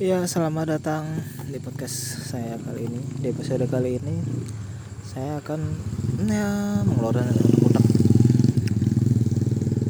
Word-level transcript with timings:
Ya, 0.00 0.24
selamat 0.24 0.76
datang 0.76 1.04
di 1.48 1.60
podcast 1.60 2.28
saya 2.32 2.56
kali 2.56 2.88
ini. 2.88 3.00
Di 3.20 3.28
episode 3.28 3.68
kali 3.68 4.00
ini, 4.00 4.16
saya 5.04 5.40
akan 5.44 5.60
ya 6.24 6.80
mengeluarkan 6.84 7.28
unek 7.36 7.84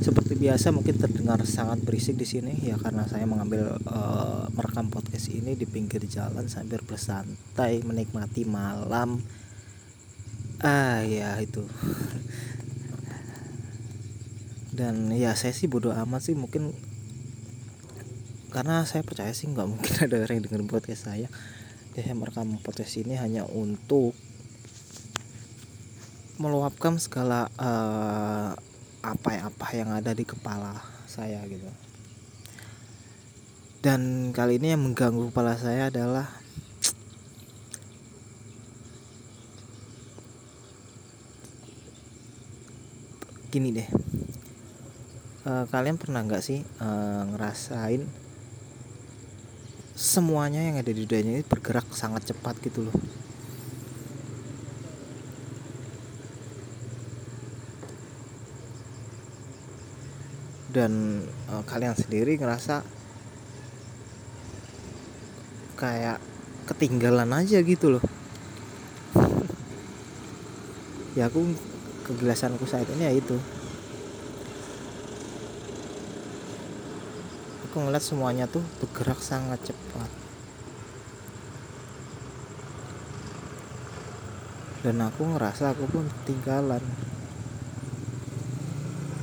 Seperti 0.03 0.35
biasa, 0.39 0.75
mungkin 0.75 0.99
terdengar 0.99 1.43
sangat 1.47 1.83
berisik 1.87 2.19
di 2.19 2.27
sini 2.27 2.55
ya 2.67 2.79
karena 2.79 3.07
saya 3.07 3.27
mengambil 3.31 3.79
uh, 3.87 4.51
merekam 4.55 4.91
podcast 4.91 5.31
ini 5.31 5.55
di 5.55 5.67
pinggir 5.67 6.03
jalan 6.07 6.51
sambil 6.51 6.83
bersantai 6.83 7.83
menikmati 7.87 8.43
malam. 8.43 9.23
Ah, 10.63 11.07
ya 11.07 11.39
itu. 11.39 11.63
Dan 14.77 15.15
ya 15.15 15.33
saya 15.39 15.55
sih 15.55 15.71
bodoh 15.71 15.95
amat 15.95 16.27
sih 16.27 16.35
mungkin 16.35 16.75
karena 18.51 18.87
saya 18.87 19.03
percaya 19.03 19.35
sih 19.35 19.51
nggak 19.51 19.69
mungkin 19.69 19.93
ada 20.07 20.23
orang 20.23 20.41
yang 20.41 20.45
dengerin 20.47 20.71
podcast 20.71 21.11
saya. 21.11 21.29
Ya 21.97 22.01
saya 22.05 22.15
merekam 22.15 22.61
podcast 22.61 22.95
ini 23.01 23.17
hanya 23.17 23.49
untuk 23.49 24.13
meluapkan 26.37 27.01
segala 27.01 27.49
uh, 27.57 28.53
apa 29.01 29.29
ya 29.33 29.49
apa 29.49 29.67
yang 29.73 29.89
ada 29.97 30.13
di 30.13 30.29
kepala 30.29 30.77
saya 31.09 31.41
gitu. 31.49 31.65
Dan 33.81 34.33
kali 34.37 34.61
ini 34.61 34.77
yang 34.77 34.83
mengganggu 34.85 35.33
kepala 35.33 35.57
saya 35.57 35.89
adalah 35.89 36.29
gini 43.49 43.73
deh. 43.73 43.89
Uh, 45.47 45.65
kalian 45.71 45.97
pernah 45.97 46.21
nggak 46.27 46.43
sih 46.45 46.61
uh, 46.83 47.23
ngerasain 47.31 48.26
semuanya 49.97 50.61
yang 50.61 50.77
ada 50.77 50.93
di 50.93 51.09
dunia 51.09 51.41
ini 51.41 51.43
bergerak 51.43 51.89
sangat 51.97 52.29
cepat 52.29 52.61
gitu 52.61 52.85
loh. 52.85 52.97
Dan 60.69 61.25
uh, 61.49 61.65
kalian 61.65 61.97
sendiri 61.97 62.37
ngerasa 62.37 62.85
kayak 65.81 66.21
ketinggalan 66.69 67.33
aja 67.33 67.65
gitu 67.65 67.97
loh. 67.97 68.05
Ya 71.17 71.33
aku 71.33 71.49
kegelasanku 72.05 72.69
saat 72.69 72.85
ini 72.93 73.09
ya 73.09 73.13
itu 73.17 73.41
aku 77.77 77.85
ngeliat 77.85 78.09
semuanya 78.09 78.49
tuh 78.49 78.65
bergerak 78.81 79.21
sangat 79.21 79.61
cepat. 79.69 80.09
Dan 84.81 85.05
aku 85.05 85.29
ngerasa 85.29 85.77
aku 85.77 85.85
pun 85.85 86.09
ketinggalan. 86.09 86.81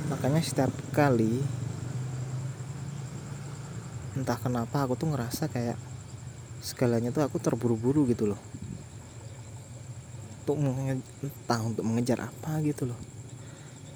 Makanya 0.06 0.38
setiap 0.38 0.70
kali 0.94 1.42
entah 4.14 4.38
kenapa 4.38 4.86
aku 4.86 4.94
tuh 4.94 5.10
ngerasa 5.10 5.50
kayak 5.50 5.74
segalanya 6.62 7.10
tuh 7.10 7.26
aku 7.26 7.42
terburu-buru 7.42 8.06
gitu 8.06 8.30
loh. 8.30 8.40
Untuk 10.46 10.62
entah 11.26 11.58
untuk 11.58 11.82
mengejar 11.82 12.22
apa 12.22 12.62
gitu 12.62 12.86
loh. 12.86 13.00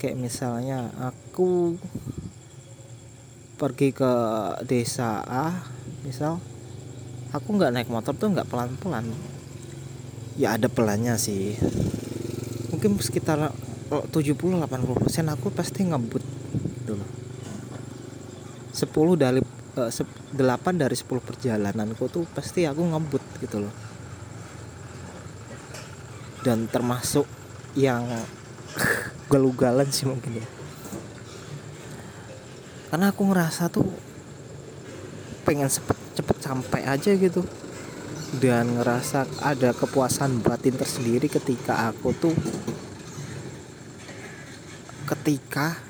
Kayak 0.03 0.19
misalnya 0.19 0.91
aku 0.99 1.79
pergi 3.59 3.91
ke 3.91 4.13
desa 4.63 5.19
A 5.27 5.51
misal 6.07 6.39
aku 7.35 7.59
nggak 7.59 7.75
naik 7.75 7.91
motor 7.91 8.15
tuh 8.15 8.31
nggak 8.31 8.47
pelan-pelan. 8.47 9.11
Ya 10.39 10.55
ada 10.55 10.71
pelannya 10.71 11.19
sih. 11.19 11.59
Mungkin 12.71 13.03
sekitar 13.03 13.51
70-80% 13.91 14.39
aku 15.35 15.51
pasti 15.51 15.83
ngebut 15.83 16.23
dulu. 16.87 17.05
10 18.71 18.87
dari 19.19 19.43
uh, 19.43 19.91
8 19.91 20.39
dari 20.79 20.95
10 20.95 21.11
perjalananku 21.19 22.07
tuh 22.07 22.25
pasti 22.31 22.63
aku 22.63 22.87
ngebut 22.87 23.43
gitu 23.43 23.67
loh. 23.67 23.75
Dan 26.47 26.71
termasuk 26.71 27.27
yang 27.75 28.07
galugalan 29.33 29.91
sih 29.91 30.07
mungkin 30.07 30.39
ya 30.39 30.58
karena 32.89 33.13
aku 33.13 33.23
ngerasa 33.29 33.69
tuh 33.69 33.89
pengen 35.45 35.69
cepet 35.69 35.97
cepet 36.17 36.37
sampai 36.41 36.83
aja 36.85 37.13
gitu. 37.15 37.45
Dan 38.29 38.77
ngerasa 38.77 39.25
ada 39.41 39.73
kepuasan 39.73 40.45
batin 40.45 40.77
tersendiri 40.77 41.33
ketika 41.33 41.89
aku 41.89 42.13
tuh 42.13 42.37
ketika 45.09 45.81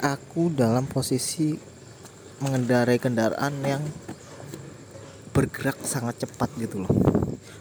aku 0.00 0.48
dalam 0.48 0.88
posisi 0.88 1.52
mengendarai 2.40 2.96
kendaraan 2.96 3.52
yang 3.60 3.84
bergerak 5.36 5.76
sangat 5.84 6.24
cepat 6.24 6.48
gitu 6.56 6.88
loh. 6.88 6.92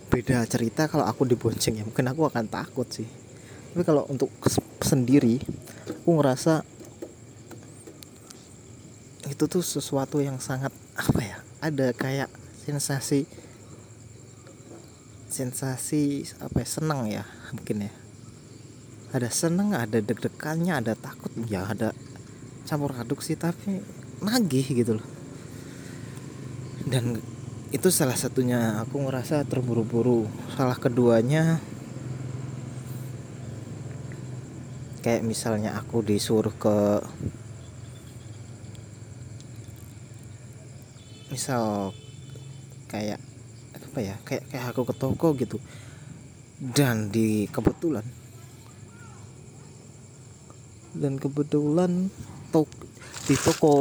Beda 0.07 0.47
cerita 0.47 0.87
kalau 0.87 1.03
aku 1.03 1.27
dibonceng 1.27 1.75
ya 1.75 1.83
mungkin 1.83 2.07
aku 2.07 2.31
akan 2.31 2.47
takut 2.47 2.87
sih. 2.87 3.09
Tapi 3.75 3.83
kalau 3.83 4.07
untuk 4.07 4.31
sendiri 4.79 5.43
aku 6.07 6.23
ngerasa 6.23 6.63
itu 9.27 9.43
tuh 9.43 9.59
sesuatu 9.59 10.23
yang 10.23 10.39
sangat 10.39 10.71
apa 10.95 11.19
ya 11.19 11.43
ada 11.59 11.91
kayak 11.91 12.31
sensasi 12.63 13.27
sensasi 15.27 16.23
apa 16.39 16.63
ya 16.63 16.67
senang 16.79 17.11
ya 17.11 17.27
mungkin 17.51 17.91
ya. 17.91 17.93
Ada 19.11 19.27
seneng 19.35 19.75
ada 19.75 19.99
deg-degannya 19.99 20.79
ada 20.79 20.95
takut 20.95 21.27
ya 21.43 21.67
ada 21.67 21.91
campur 22.63 22.95
aduk 22.95 23.19
sih 23.19 23.35
tapi 23.35 23.83
nagih 24.23 24.63
gitu 24.63 25.03
loh. 25.03 25.07
Dan 26.87 27.19
itu 27.75 27.91
salah 27.91 28.15
satunya 28.15 28.79
aku 28.79 29.03
ngerasa 29.03 29.43
terburu-buru. 29.43 30.23
Salah 30.55 30.79
keduanya 30.79 31.59
kayak 35.07 35.23
misalnya 35.23 35.71
aku 35.79 36.03
disuruh 36.03 36.51
ke 36.51 36.99
misal 41.31 41.95
kayak 42.91 43.15
apa 43.71 43.99
ya 44.03 44.19
kayak 44.27 44.51
kayak 44.51 44.67
aku 44.67 44.83
ke 44.83 44.93
toko 44.99 45.31
gitu. 45.39 45.63
Dan 46.59 47.07
di 47.07 47.47
kebetulan 47.47 48.03
dan 50.91 51.15
kebetulan 51.15 52.11
tok 52.51 52.67
di 53.31 53.39
toko 53.39 53.73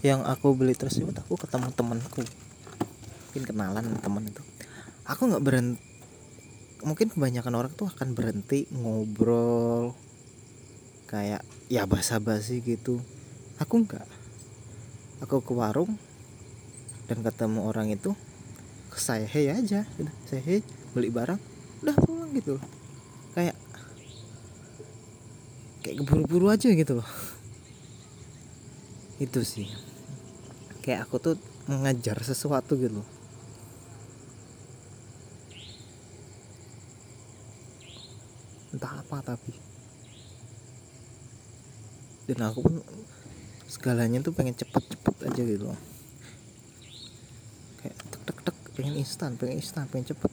yang 0.00 0.24
aku 0.24 0.56
beli 0.56 0.72
tersebut 0.72 1.20
aku 1.20 1.36
ketemu 1.36 1.68
temanku. 1.76 2.24
Mungkin 3.28 3.44
kenalan 3.44 4.00
teman 4.00 4.24
itu. 4.24 4.40
Aku 5.04 5.28
nggak 5.28 5.44
berhenti 5.44 5.84
mungkin 6.80 7.12
kebanyakan 7.12 7.60
orang 7.60 7.72
tuh 7.76 7.92
akan 7.92 8.16
berhenti 8.16 8.72
ngobrol 8.72 9.92
kayak 11.10 11.44
ya 11.68 11.84
basa-basi 11.84 12.64
gitu. 12.64 12.98
Aku 13.62 13.86
enggak 13.86 14.06
aku 15.24 15.40
ke 15.40 15.56
warung 15.56 15.96
dan 17.08 17.24
ketemu 17.24 17.64
orang 17.64 17.88
itu 17.88 18.12
saya 18.94 19.26
hey 19.26 19.50
aja 19.50 19.88
gitu. 19.96 20.12
saya 20.28 20.42
hey 20.44 20.60
beli 20.92 21.08
barang. 21.08 21.40
Udah 21.80 21.96
pulang 21.98 22.30
gitu 22.36 22.60
kayak 23.34 23.56
kayak 25.82 25.96
keburu-buru 26.00 26.46
aja 26.52 26.70
gitu 26.70 27.02
loh. 27.02 27.08
Itu 29.24 29.42
sih. 29.42 29.68
Kayak 30.80 31.10
aku 31.10 31.18
tuh 31.18 31.34
mengajar 31.66 32.22
sesuatu 32.22 32.78
gitu 32.78 33.02
loh. 33.02 33.08
Entah 38.74 39.02
apa 39.02 39.22
tapi 39.22 39.73
dan 42.24 42.38
aku 42.48 42.64
pun 42.64 42.76
segalanya 43.68 44.24
tuh 44.24 44.32
pengen 44.32 44.56
cepet-cepet 44.56 45.14
aja 45.28 45.42
gitu 45.44 45.64
loh. 45.68 45.80
Kayak 47.84 47.96
tek 48.08 48.22
tek 48.24 48.38
tek 48.48 48.56
pengen 48.72 48.94
instan 48.96 49.36
pengen 49.36 49.60
instan 49.60 49.84
pengen 49.92 50.16
cepet. 50.16 50.32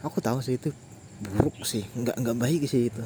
Aku 0.00 0.18
tahu 0.24 0.40
sih 0.40 0.56
itu 0.56 0.72
buruk 1.22 1.62
sih 1.62 1.84
nggak 1.92 2.16
nggak 2.16 2.38
baik 2.40 2.64
sih 2.64 2.88
itu. 2.88 3.04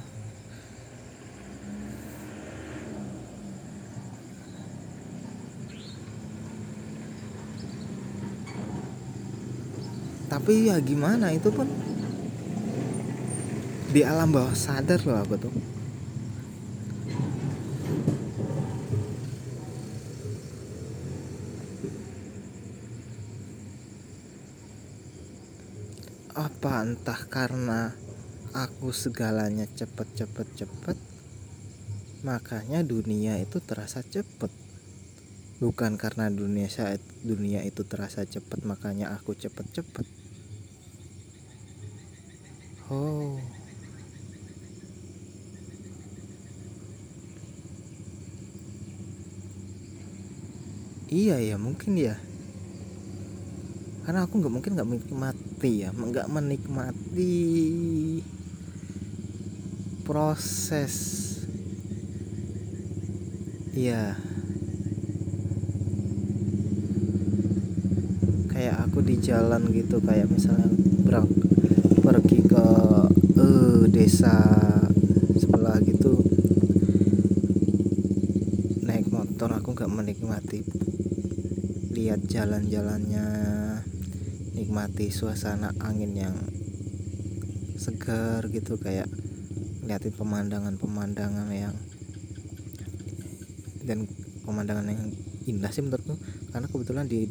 Tapi 10.27 10.71
ya 10.71 10.79
gimana 10.79 11.35
itu 11.35 11.51
pun 11.51 11.67
di 13.91 14.05
alam 14.05 14.29
bawah 14.31 14.53
sadar 14.53 15.01
loh 15.03 15.19
aku 15.23 15.35
tuh 15.41 15.76
apa 26.37 26.85
entah 26.85 27.17
karena 27.33 27.97
aku 28.53 28.93
segalanya 28.93 29.65
cepet 29.65 30.05
cepet 30.13 30.45
cepet 30.53 30.99
makanya 32.29 32.85
dunia 32.85 33.41
itu 33.41 33.57
terasa 33.65 34.05
cepet. 34.05 34.53
Bukan 35.57 35.97
karena 35.97 36.29
dunia 36.29 36.69
saat 36.69 37.01
dunia 37.25 37.65
itu 37.65 37.81
terasa 37.89 38.29
cepet 38.29 38.69
makanya 38.69 39.17
aku 39.17 39.33
cepet 39.33 39.65
cepet 39.81 40.05
oh. 42.91 43.41
Iya 51.07 51.39
ya 51.39 51.57
mungkin 51.57 51.95
ya. 51.95 52.19
Karena 54.03 54.27
aku 54.27 54.43
nggak 54.43 54.53
mungkin 54.53 54.73
nggak 54.75 54.91
menikmati 55.67 55.83
ya 55.83 55.91
nggak 55.91 56.31
menikmati 56.31 57.35
proses. 60.07 60.95
Iya. 63.75 64.15
Kayak 68.47 68.77
aku 68.87 69.03
di 69.03 69.19
jalan 69.19 69.67
gitu 69.75 69.99
kayak 69.99 70.31
misalnya 70.31 70.71
berang 71.03 71.29
pergi 71.99 72.41
ke 72.47 72.67
uh, 73.37 73.83
desa 73.91 74.39
sebelah 75.35 75.83
gitu 75.83 76.15
naik 78.87 79.11
motor 79.11 79.51
aku 79.51 79.75
nggak 79.75 79.91
menikmati 79.93 80.63
lihat 81.93 82.25
jalan-jalannya 82.31 83.27
nikmati 84.57 85.13
suasana 85.13 85.71
angin 85.85 86.17
yang 86.17 86.37
segar 87.77 88.49
gitu 88.49 88.81
kayak 88.81 89.07
liatin 89.85 90.17
pemandangan-pemandangan 90.17 91.53
yang 91.53 91.77
dan 93.87 94.09
pemandangan 94.43 94.89
yang 94.91 95.13
indah 95.47 95.71
sih 95.71 95.85
menurutku. 95.85 96.19
Karena 96.51 96.67
kebetulan 96.67 97.07
di 97.07 97.29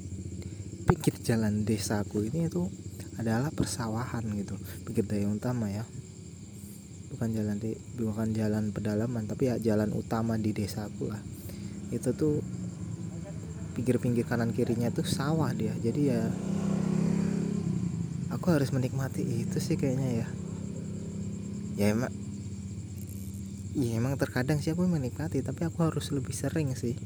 pinggir 0.86 1.18
jalan 1.26 1.66
desaku 1.66 2.30
ini 2.30 2.48
itu 2.48 2.70
adalah 3.18 3.50
persawahan 3.50 4.24
gitu 4.38 4.56
pinggir 4.88 5.04
daya 5.04 5.28
utama 5.28 5.68
ya. 5.68 5.84
Bukan 7.12 7.32
jalan 7.34 7.58
di 7.60 7.74
bukan 8.00 8.32
jalan 8.32 8.70
pedalaman 8.70 9.26
tapi 9.26 9.52
ya 9.52 9.56
jalan 9.60 9.92
utama 9.92 10.38
di 10.40 10.54
desaku 10.56 11.12
lah. 11.12 11.20
Itu 11.90 12.16
tuh 12.16 12.40
pinggir-pinggir 13.76 14.24
kanan 14.24 14.56
kirinya 14.56 14.88
tuh 14.94 15.04
sawah 15.04 15.52
dia. 15.52 15.76
Jadi 15.84 16.02
ya 16.08 16.24
aku 18.36 18.52
harus 18.52 18.76
menikmati 18.76 19.24
itu 19.24 19.58
sih 19.64 19.80
kayaknya 19.80 20.24
ya. 20.24 20.28
Ya 21.80 21.86
emang 21.96 22.12
ya 23.76 23.96
emang 23.96 24.20
terkadang 24.20 24.60
sih 24.60 24.76
aku 24.76 24.84
menikmati 24.88 25.40
tapi 25.40 25.64
aku 25.64 25.88
harus 25.88 26.12
lebih 26.12 26.36
sering 26.36 26.76
sih. 26.76 27.00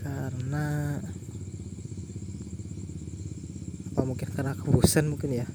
Karena 0.00 0.96
apa 3.92 4.02
mungkin 4.04 4.28
karena 4.32 4.56
aku 4.56 4.72
mungkin 5.04 5.30
ya. 5.36 5.46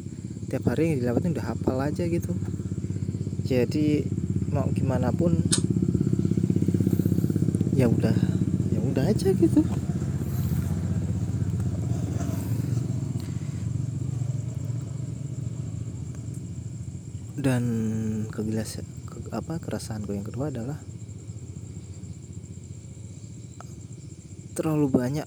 Tiap 0.54 0.70
hari 0.70 0.94
yang 0.94 1.02
dilewatin 1.02 1.34
udah 1.34 1.58
hafal 1.58 1.82
aja 1.82 2.06
gitu. 2.06 2.38
Jadi 3.42 4.06
mau 4.54 4.70
gimana 4.70 5.10
pun 5.10 5.42
ya 7.74 7.90
udah 7.90 8.14
ya 8.70 8.80
udah 8.84 9.10
aja 9.10 9.34
gitu 9.34 9.66
dan 17.42 17.64
kegilas 18.30 18.86
apa 19.34 19.58
keresahanku 19.58 20.14
yang 20.14 20.24
kedua 20.24 20.54
adalah 20.54 20.78
terlalu 24.54 24.88
banyak 24.94 25.26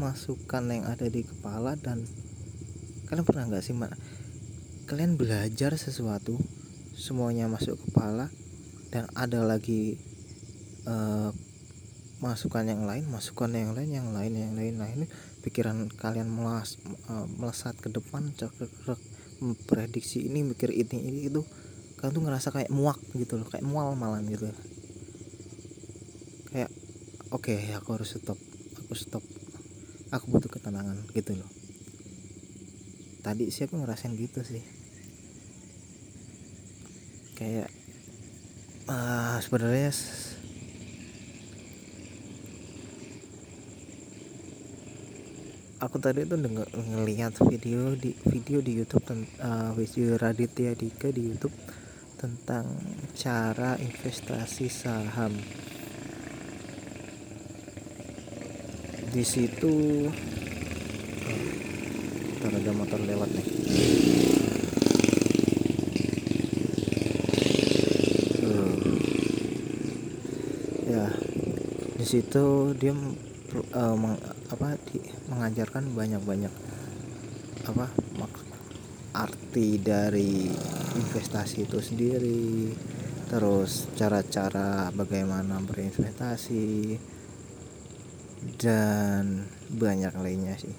masukan 0.00 0.64
yang 0.72 0.88
ada 0.88 1.04
di 1.12 1.28
kepala 1.28 1.76
dan 1.76 2.08
kalian 3.12 3.26
pernah 3.28 3.44
nggak 3.44 3.60
sih 3.60 3.76
mak 3.76 3.92
kalian 4.88 5.20
belajar 5.20 5.76
sesuatu 5.76 6.40
semuanya 6.96 7.52
masuk 7.52 7.76
kepala 7.76 8.32
dan 8.88 9.04
ada 9.12 9.44
lagi 9.44 10.00
uh, 10.88 11.28
masukan 12.24 12.64
yang 12.64 12.88
lain 12.88 13.04
masukan 13.12 13.52
yang 13.52 13.76
lain 13.76 13.90
yang 13.92 14.08
lain 14.10 14.32
yang 14.34 14.54
lain. 14.56 14.74
Lain 14.80 15.00
pikiran 15.38 15.86
kalian 15.86 16.26
melas, 16.26 16.80
uh, 17.06 17.26
melesat 17.38 17.78
ke 17.78 17.92
depan 17.92 18.34
cek 18.34 18.50
memprediksi 19.38 20.26
ini 20.26 20.42
mikir 20.42 20.70
ini 20.74 20.98
ini 20.98 21.20
itu 21.30 21.42
kan 21.98 22.14
tuh 22.14 22.22
ngerasa 22.22 22.54
kayak 22.54 22.70
muak 22.70 22.98
gitu 23.18 23.38
loh 23.38 23.46
kayak 23.46 23.66
mual 23.66 23.94
malam 23.98 24.22
gitu. 24.26 24.50
Kayak 26.50 26.70
oke 27.34 27.50
okay, 27.50 27.74
aku 27.74 27.98
harus 27.98 28.14
stop 28.14 28.38
aku 28.78 28.94
stop 28.94 29.24
aku 30.14 30.24
butuh 30.30 30.50
ketenangan 30.50 30.96
gitu 31.12 31.34
loh. 31.36 31.50
Tadi 33.22 33.50
sih 33.50 33.66
aku 33.66 33.82
ngerasain 33.82 34.14
gitu 34.14 34.40
sih. 34.46 34.62
Kayak 37.34 37.70
uh, 38.88 39.38
sebenarnya 39.42 39.92
aku 45.78 46.02
tadi 46.02 46.26
tuh 46.26 46.42
denger, 46.42 46.66
ngelihat 46.74 47.38
video 47.46 47.94
di 47.94 48.10
video 48.26 48.58
di 48.58 48.82
YouTube 48.82 49.06
uh, 49.38 49.70
video 49.78 50.18
Raditya 50.18 50.74
Dika 50.74 51.06
di 51.14 51.22
YouTube 51.30 51.54
tentang 52.18 52.66
cara 53.14 53.78
investasi 53.78 54.66
saham. 54.66 55.38
Di 59.08 59.22
situ 59.22 60.04
oh, 62.42 62.50
ada 62.50 62.72
motor 62.74 62.98
lewat 62.98 63.30
nih. 63.38 63.46
Uh, 68.42 68.98
ya, 70.90 71.06
di 71.94 72.04
situ 72.04 72.74
dia 72.74 72.98
uh, 73.78 73.94
apa 74.58 74.74
di, 74.90 74.98
mengajarkan 75.30 75.94
banyak-banyak 75.94 76.50
apa 77.70 77.86
arti 79.14 79.78
dari 79.78 80.50
investasi 80.98 81.62
itu 81.62 81.78
sendiri. 81.78 82.74
Terus 83.30 83.86
cara-cara 83.94 84.90
bagaimana 84.90 85.62
berinvestasi 85.62 86.98
dan 88.58 89.46
banyak 89.70 90.14
lainnya 90.18 90.58
sih. 90.58 90.74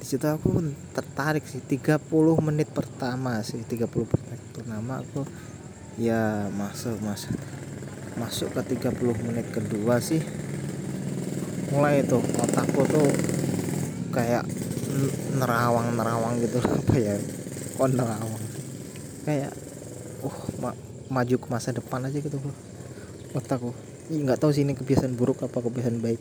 Di 0.00 0.04
situ 0.04 0.26
aku 0.28 0.60
tertarik 0.92 1.48
sih 1.48 1.64
30 1.64 1.96
menit 2.44 2.68
pertama 2.76 3.40
sih 3.40 3.64
30 3.64 3.88
menit 3.88 4.42
pertama 4.52 5.00
aku 5.00 5.24
ya 5.96 6.50
masuk 6.52 6.98
masuk 7.00 7.32
masuk 8.20 8.54
ke 8.54 8.78
30 8.78 9.26
menit 9.26 9.46
kedua 9.50 9.98
sih. 9.98 10.22
Mulai 11.74 12.06
itu 12.06 12.18
otakku 12.18 12.86
tuh 12.86 13.08
kayak 14.14 14.46
nerawang 15.38 15.94
nerawang 15.98 16.38
gitu. 16.42 16.62
Apa 16.84 16.94
ya? 16.96 17.16
Kok 17.78 17.88
nerawang? 17.90 18.44
Kayak 19.26 19.52
uh 20.24 20.38
ma 20.62 20.70
maju 21.12 21.36
ke 21.36 21.46
masa 21.52 21.70
depan 21.70 22.00
aja 22.08 22.16
gitu 22.16 22.40
loh 22.40 22.56
otakku 23.34 23.74
nggak 24.04 24.38
tahu 24.38 24.54
sih 24.54 24.62
ini 24.62 24.78
kebiasaan 24.78 25.16
buruk 25.16 25.42
apa 25.42 25.64
kebiasaan 25.64 25.98
baik. 25.98 26.20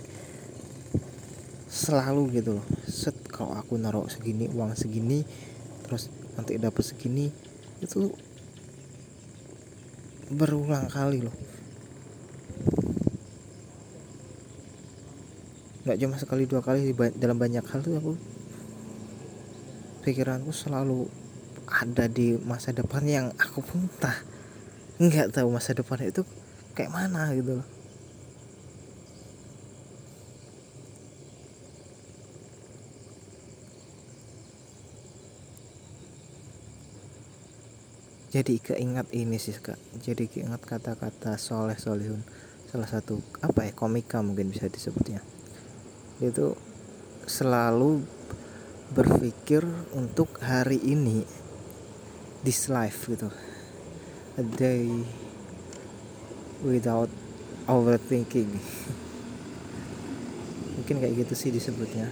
Selalu 1.67 2.39
gitu 2.39 2.57
loh. 2.57 2.65
Set 2.87 3.13
kalau 3.27 3.53
aku 3.59 3.75
naruh 3.75 4.07
segini 4.07 4.47
uang 4.47 4.71
segini 4.73 5.27
terus 5.83 6.07
nanti 6.39 6.55
dapat 6.55 6.79
segini 6.79 7.27
itu 7.83 8.07
berulang 10.31 10.87
kali 10.87 11.27
loh 11.27 11.35
nggak 15.83 15.99
cuma 15.99 16.15
sekali 16.15 16.47
dua 16.47 16.63
kali 16.63 16.95
dalam 17.19 17.35
banyak 17.35 17.63
hal 17.67 17.83
tuh 17.83 17.99
aku 17.99 18.15
pikiranku 20.07 20.55
selalu 20.55 21.11
ada 21.67 22.07
di 22.07 22.39
masa 22.39 22.71
depan 22.71 23.03
yang 23.03 23.27
aku 23.35 23.59
pun 23.59 23.87
tak 23.99 24.23
nggak 24.99 25.35
tahu 25.35 25.51
masa 25.51 25.75
depan 25.75 25.99
itu 26.07 26.23
kayak 26.71 26.91
mana 26.91 27.31
gitu 27.35 27.59
loh. 27.59 27.67
Jadi 38.33 38.57
keingat 38.57 39.13
ini 39.13 39.37
sih 39.37 39.53
kak. 39.53 39.77
Jadi 40.01 40.25
keingat 40.25 40.65
kata-kata 40.65 41.37
soleh 41.37 41.77
solihun 41.77 42.25
salah 42.73 42.89
satu 42.89 43.21
apa 43.45 43.69
ya 43.69 43.71
komika 43.77 44.25
mungkin 44.25 44.49
bisa 44.49 44.65
disebutnya 44.65 45.21
dia 46.21 46.29
tuh 46.29 46.53
selalu 47.25 48.03
berpikir 48.93 49.65
untuk 49.97 50.37
hari 50.37 50.77
ini 50.77 51.25
this 52.45 52.69
life 52.69 53.09
gitu. 53.09 53.31
A 54.37 54.43
day 54.43 54.89
without 56.61 57.09
overthinking. 57.65 58.53
Mungkin 60.77 60.95
kayak 60.99 61.13
gitu 61.25 61.33
sih 61.33 61.49
disebutnya. 61.49 62.11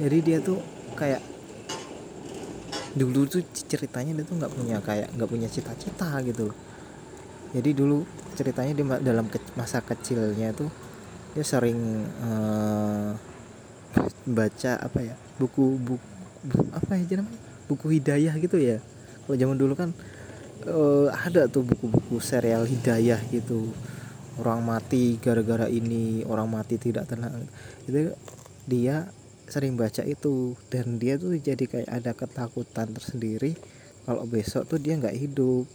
Jadi 0.00 0.18
dia 0.24 0.38
tuh 0.42 0.58
kayak 0.98 1.22
dulu 2.94 3.26
tuh 3.26 3.42
ceritanya 3.54 4.14
dia 4.22 4.26
tuh 4.26 4.38
nggak 4.38 4.54
punya 4.54 4.78
kayak 4.82 5.10
nggak 5.14 5.30
punya 5.30 5.46
cita-cita 5.46 6.18
gitu. 6.26 6.50
Jadi 7.54 7.70
dulu 7.70 8.02
ceritanya 8.34 8.74
di 8.74 8.82
dalam 8.82 9.30
ke, 9.30 9.38
masa 9.54 9.78
kecilnya 9.78 10.50
tuh 10.50 10.66
dia 11.34 11.42
sering 11.42 12.06
uh, 12.22 13.10
baca 14.22 14.72
apa 14.78 14.98
ya 15.02 15.14
buku 15.36 15.82
buku, 15.82 16.06
apa 16.70 16.94
ya 16.94 17.18
namanya? 17.18 17.42
Buku 17.66 17.86
hidayah 17.98 18.34
gitu 18.38 18.56
ya. 18.62 18.78
Kalau 19.26 19.34
zaman 19.34 19.56
dulu 19.58 19.74
kan 19.74 19.90
uh, 20.70 21.10
ada 21.10 21.50
tuh 21.50 21.66
buku-buku 21.66 22.22
serial 22.22 22.68
hidayah 22.70 23.18
gitu. 23.34 23.74
Orang 24.38 24.66
mati 24.66 25.18
gara-gara 25.18 25.66
ini 25.70 26.22
orang 26.26 26.50
mati 26.50 26.78
tidak 26.78 27.10
tenang. 27.10 27.46
Itu 27.86 28.14
dia 28.70 29.10
sering 29.50 29.74
baca 29.74 30.06
itu. 30.06 30.54
Dan 30.70 31.02
dia 31.02 31.18
tuh 31.18 31.34
jadi 31.34 31.64
kayak 31.66 31.90
ada 31.90 32.12
ketakutan 32.14 32.94
tersendiri 32.94 33.58
kalau 34.06 34.28
besok 34.28 34.70
tuh 34.70 34.78
dia 34.78 34.94
nggak 35.00 35.16
hidup. 35.18 35.66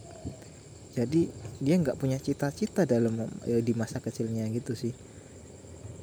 Jadi 0.94 1.28
dia 1.60 1.74
nggak 1.76 2.00
punya 2.00 2.16
cita-cita 2.16 2.88
dalam 2.88 3.28
ya, 3.44 3.60
di 3.60 3.72
masa 3.76 4.00
kecilnya 4.00 4.48
gitu 4.48 4.72
sih 4.72 4.94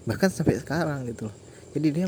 bahkan 0.08 0.32
sampai 0.32 0.56
sekarang 0.58 1.04
gitu 1.12 1.28
loh. 1.28 1.36
Jadi 1.76 1.88
dia 1.92 2.08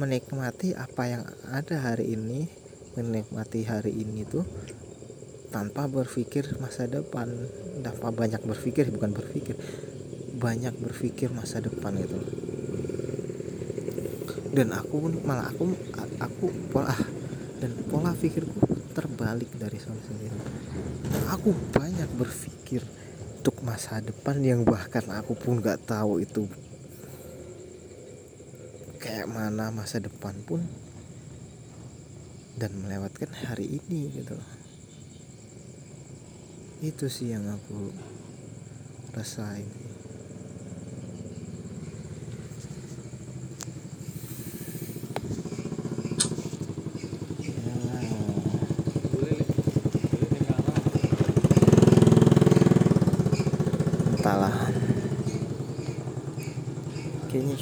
menikmati 0.00 0.72
apa 0.72 1.02
yang 1.04 1.22
ada 1.52 1.76
hari 1.78 2.16
ini 2.16 2.48
menikmati 2.96 3.62
hari 3.68 3.94
ini 3.94 4.24
tuh 4.24 4.48
tanpa 5.52 5.84
berpikir 5.86 6.56
masa 6.56 6.88
depan. 6.88 7.28
Tanpa 7.84 8.10
banyak 8.10 8.42
berpikir 8.42 8.88
bukan 8.90 9.12
berpikir 9.12 9.54
banyak 10.38 10.72
berpikir 10.80 11.28
masa 11.30 11.60
depan 11.60 11.94
gitu 12.00 12.16
loh. 12.16 12.32
Dan 14.48 14.72
aku 14.72 14.94
pun 14.96 15.12
malah 15.28 15.52
aku 15.52 15.68
aku 16.18 16.46
pola 16.72 16.96
dan 17.60 17.76
pola 17.92 18.16
pikirku 18.16 18.56
terbalik 18.96 19.52
dari 19.60 19.76
soal 19.76 20.00
sendiri. 20.00 20.34
Aku 21.28 21.52
banyak 21.76 22.08
berpikir 22.16 22.82
untuk 23.38 23.60
masa 23.62 24.00
depan 24.02 24.40
yang 24.42 24.66
bahkan 24.66 25.04
aku 25.12 25.36
pun 25.38 25.60
nggak 25.62 25.86
tahu 25.86 26.24
itu 26.24 26.48
kayak 28.98 29.30
mana 29.30 29.70
masa 29.70 30.02
depan 30.02 30.34
pun 30.42 30.66
dan 32.58 32.74
melewatkan 32.82 33.30
hari 33.46 33.78
ini 33.78 34.10
gitu 34.10 34.34
itu 36.82 37.06
sih 37.06 37.34
yang 37.34 37.46
aku 37.46 37.94
rasain 39.14 39.87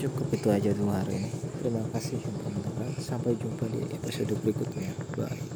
cukup 0.06 0.26
itu 0.30 0.48
aja 0.54 0.70
dulu 0.70 0.94
hari 0.94 1.18
ini 1.18 1.30
terima 1.58 1.82
kasih 1.90 2.22
teman-teman 2.22 2.94
sampai 3.02 3.34
jumpa 3.34 3.66
di 3.66 3.82
episode 3.90 4.38
berikutnya. 4.38 4.94
Bye 5.18 5.55